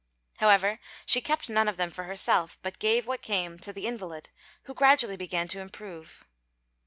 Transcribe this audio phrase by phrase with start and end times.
[0.37, 4.29] However, she kept none of them for herself, but gave what came to the invalid,
[4.63, 6.25] who gradually began to improve.